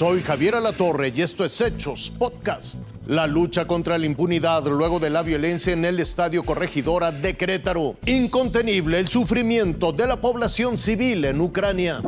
[0.00, 2.78] Soy Javier Alatorre y esto es Hechos Podcast.
[3.06, 7.96] La lucha contra la impunidad luego de la violencia en el Estadio Corregidora de Querétaro.
[8.06, 12.00] Incontenible el sufrimiento de la población civil en Ucrania.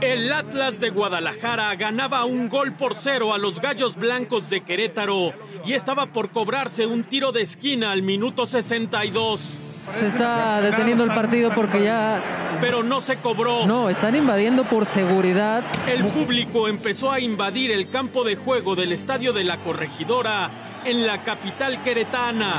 [0.00, 5.34] El Atlas de Guadalajara ganaba un gol por cero a los Gallos Blancos de Querétaro
[5.66, 9.69] y estaba por cobrarse un tiro de esquina al minuto 62.
[9.92, 12.58] Se está deteniendo el partido porque ya...
[12.60, 13.66] Pero no se cobró.
[13.66, 15.64] No, están invadiendo por seguridad.
[15.86, 20.50] El público empezó a invadir el campo de juego del Estadio de la Corregidora
[20.84, 22.54] en la capital queretana.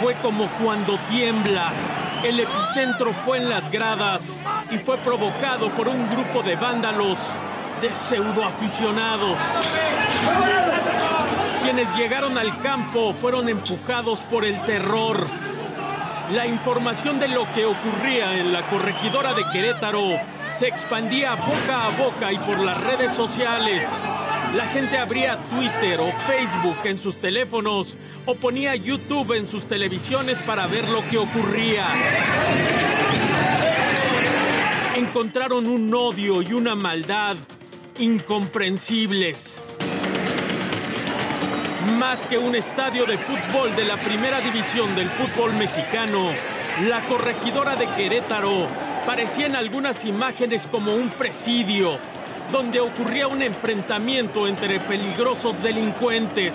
[0.00, 1.72] Fue como cuando tiembla.
[2.22, 7.18] El epicentro fue en las gradas y fue provocado por un grupo de vándalos,
[7.82, 9.38] de pseudoaficionados.
[11.64, 15.26] Quienes llegaron al campo fueron empujados por el terror.
[16.30, 20.10] La información de lo que ocurría en la corregidora de Querétaro
[20.52, 23.82] se expandía boca a boca y por las redes sociales.
[24.54, 30.36] La gente abría Twitter o Facebook en sus teléfonos o ponía YouTube en sus televisiones
[30.42, 31.86] para ver lo que ocurría.
[34.96, 37.36] Encontraron un odio y una maldad
[37.98, 39.64] incomprensibles.
[41.84, 46.30] Más que un estadio de fútbol de la primera división del fútbol mexicano,
[46.82, 48.66] la corregidora de Querétaro
[49.04, 51.98] parecía en algunas imágenes como un presidio,
[52.50, 56.54] donde ocurría un enfrentamiento entre peligrosos delincuentes.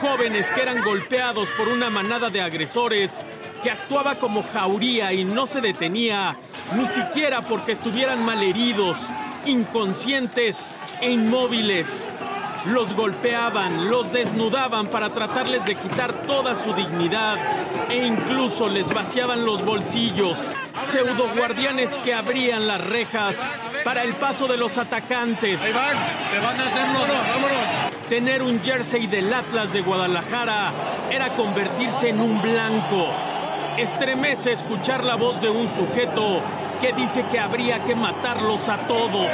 [0.00, 3.24] Jóvenes que eran golpeados por una manada de agresores
[3.62, 6.36] que actuaba como jauría y no se detenía,
[6.74, 8.98] ni siquiera porque estuvieran malheridos,
[9.46, 10.68] inconscientes
[11.00, 12.08] e inmóviles.
[12.66, 17.36] Los golpeaban, los desnudaban para tratarles de quitar toda su dignidad
[17.88, 20.38] e incluso les vaciaban los bolsillos.
[20.82, 23.36] Pseudo guardianes que abrían las rejas
[23.84, 25.60] para el paso de los atacantes.
[25.60, 25.96] se van
[26.60, 27.88] a hacerlo, vámonos.
[28.08, 30.72] Tener un jersey del Atlas de Guadalajara
[31.10, 33.08] era convertirse en un blanco.
[33.76, 36.42] Estremece escuchar la voz de un sujeto
[36.80, 39.30] que dice que habría que matarlos a todos.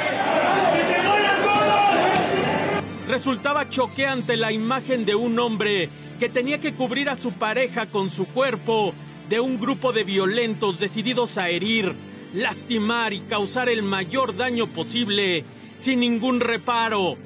[3.15, 5.89] Resultaba choqueante la imagen de un hombre
[6.19, 8.93] que tenía que cubrir a su pareja con su cuerpo
[9.29, 11.95] de un grupo de violentos decididos a herir,
[12.33, 15.45] lastimar y causar el mayor daño posible
[15.77, 17.17] sin ningún reparo.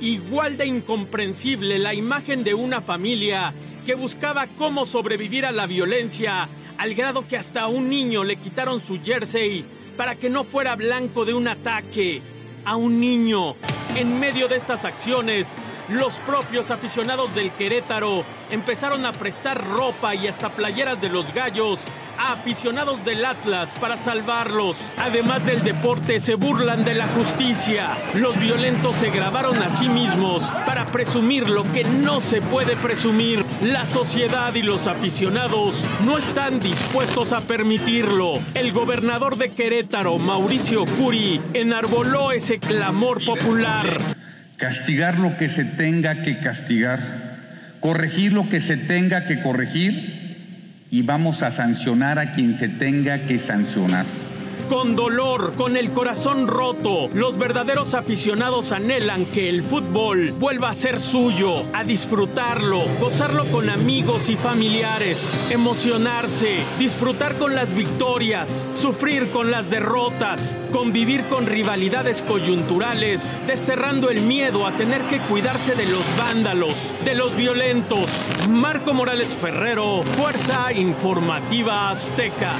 [0.00, 3.52] Igual de incomprensible la imagen de una familia
[3.84, 8.36] que buscaba cómo sobrevivir a la violencia al grado que hasta a un niño le
[8.36, 9.62] quitaron su jersey
[9.94, 12.22] para que no fuera blanco de un ataque.
[12.64, 13.56] A un niño.
[13.96, 15.46] En medio de estas acciones,
[15.88, 21.80] los propios aficionados del Querétaro empezaron a prestar ropa y hasta playeras de los gallos
[22.18, 24.76] a aficionados del Atlas para salvarlos.
[24.96, 27.96] Además del deporte, se burlan de la justicia.
[28.14, 33.40] Los violentos se grabaron a sí mismos para presumir lo que no se puede presumir.
[33.62, 38.40] La sociedad y los aficionados no están dispuestos a permitirlo.
[38.54, 43.86] El gobernador de Querétaro, Mauricio Curi, enarboló ese clamor popular.
[44.56, 50.27] Castigar lo que se tenga que castigar, corregir lo que se tenga que corregir
[50.90, 54.06] y vamos a sancionar a quien se tenga que sancionar.
[54.68, 60.74] Con dolor, con el corazón roto, los verdaderos aficionados anhelan que el fútbol vuelva a
[60.74, 65.18] ser suyo, a disfrutarlo, gozarlo con amigos y familiares,
[65.48, 74.20] emocionarse, disfrutar con las victorias, sufrir con las derrotas, convivir con rivalidades coyunturales, desterrando el
[74.20, 76.76] miedo a tener que cuidarse de los vándalos,
[77.06, 78.06] de los violentos.
[78.50, 82.52] Marco Morales Ferrero, Fuerza Informativa Azteca.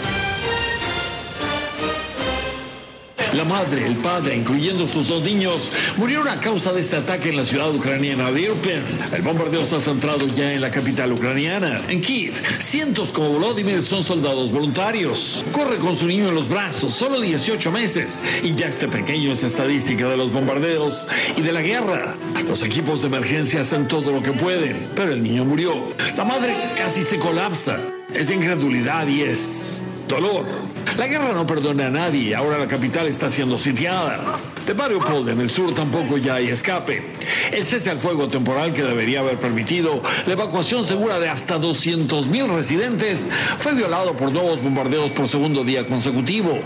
[3.35, 7.37] La madre, el padre, incluyendo sus dos niños, murieron a causa de este ataque en
[7.37, 8.83] la ciudad ucraniana de Irpin.
[9.13, 11.83] El bombardeo está centrado ya en la capital ucraniana.
[11.89, 15.45] En Kiev, cientos como Volodymyr son soldados voluntarios.
[15.53, 19.43] Corre con su niño en los brazos, solo 18 meses, y ya este pequeño es
[19.43, 22.17] estadística de los bombardeos y de la guerra.
[22.49, 25.93] Los equipos de emergencia hacen todo lo que pueden, pero el niño murió.
[26.17, 27.79] La madre casi se colapsa.
[28.13, 30.47] Es incredulidad y es dolor.
[30.97, 32.35] La guerra no perdona a nadie.
[32.35, 34.39] Ahora la capital está siendo sitiada.
[34.67, 37.13] De Mariupol, en el sur, tampoco ya hay escape.
[37.53, 42.55] El cese al fuego temporal que debería haber permitido la evacuación segura de hasta 200.000
[42.55, 43.27] residentes
[43.59, 46.59] fue violado por nuevos bombardeos por segundo día consecutivo.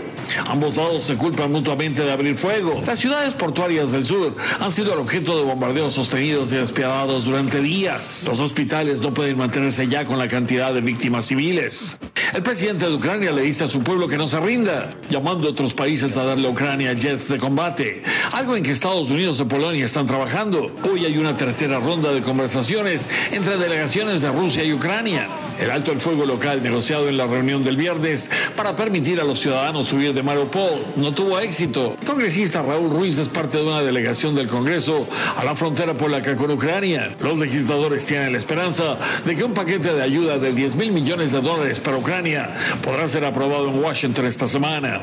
[0.46, 2.82] Ambos lados se culpan mutuamente de abrir fuego.
[2.86, 7.60] Las ciudades portuarias del sur han sido el objeto de bombardeos sostenidos y despiadados durante
[7.60, 8.24] días.
[8.28, 11.98] Los hospitales no pueden mantenerse ya con la cantidad de víctimas civiles.
[12.32, 15.50] El presidente de Ucrania le dice a su pueblo que no se rinda, llamando a
[15.50, 18.02] otros países a darle a Ucrania jets de combate,
[18.32, 20.74] algo en que Estados Unidos y Polonia están trabajando.
[20.90, 25.28] Hoy hay una tercera ronda de conversaciones entre delegaciones de Rusia y Ucrania.
[25.60, 29.40] El alto el fuego local negociado en la reunión del viernes para permitir a los
[29.40, 31.96] ciudadanos huir de Mariupol no tuvo éxito.
[32.00, 35.06] El congresista Raúl Ruiz es parte de una delegación del Congreso
[35.36, 37.14] a la frontera polaca con Ucrania.
[37.20, 41.32] Los legisladores tienen la esperanza de que un paquete de ayuda de 10 mil millones
[41.32, 42.52] de dólares para Ucrania
[42.82, 45.00] podrá ser aprobado en Washington esta semana.